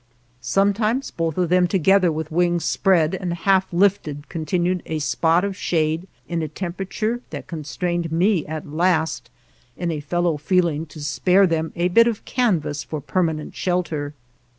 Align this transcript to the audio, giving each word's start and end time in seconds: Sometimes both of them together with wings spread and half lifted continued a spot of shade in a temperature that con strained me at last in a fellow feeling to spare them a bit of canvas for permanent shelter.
Sometimes 0.41 1.11
both 1.11 1.37
of 1.37 1.49
them 1.49 1.67
together 1.67 2.11
with 2.11 2.31
wings 2.31 2.65
spread 2.65 3.13
and 3.13 3.35
half 3.35 3.71
lifted 3.71 4.29
continued 4.29 4.81
a 4.87 4.97
spot 4.97 5.43
of 5.43 5.55
shade 5.55 6.07
in 6.27 6.41
a 6.41 6.47
temperature 6.47 7.21
that 7.29 7.45
con 7.45 7.63
strained 7.63 8.11
me 8.11 8.43
at 8.47 8.67
last 8.67 9.29
in 9.77 9.91
a 9.91 9.99
fellow 9.99 10.37
feeling 10.37 10.87
to 10.87 11.03
spare 11.03 11.45
them 11.45 11.71
a 11.75 11.87
bit 11.89 12.07
of 12.07 12.25
canvas 12.25 12.83
for 12.83 12.99
permanent 12.99 13.55
shelter. 13.55 14.15